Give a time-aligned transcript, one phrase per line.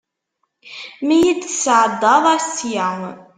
[1.05, 2.23] Mi yi-d-tesɛeddaḍ
[2.55, 2.87] sya.